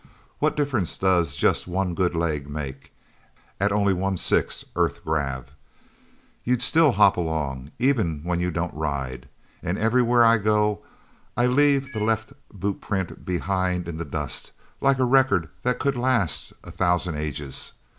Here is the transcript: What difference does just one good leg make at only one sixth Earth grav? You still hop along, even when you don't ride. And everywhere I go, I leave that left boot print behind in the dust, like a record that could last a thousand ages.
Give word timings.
What 0.39 0.55
difference 0.55 0.97
does 0.97 1.35
just 1.35 1.67
one 1.67 1.93
good 1.93 2.15
leg 2.15 2.49
make 2.49 2.91
at 3.59 3.71
only 3.71 3.93
one 3.93 4.17
sixth 4.17 4.63
Earth 4.75 5.03
grav? 5.05 5.51
You 6.43 6.57
still 6.57 6.93
hop 6.93 7.17
along, 7.17 7.69
even 7.77 8.21
when 8.23 8.39
you 8.39 8.49
don't 8.49 8.73
ride. 8.73 9.29
And 9.61 9.77
everywhere 9.77 10.25
I 10.25 10.39
go, 10.39 10.83
I 11.37 11.45
leave 11.45 11.93
that 11.93 12.01
left 12.01 12.33
boot 12.51 12.81
print 12.81 13.23
behind 13.25 13.87
in 13.87 13.97
the 13.97 14.03
dust, 14.03 14.53
like 14.79 14.97
a 14.97 15.05
record 15.05 15.49
that 15.61 15.77
could 15.77 15.95
last 15.95 16.51
a 16.63 16.71
thousand 16.71 17.13
ages. 17.19 17.73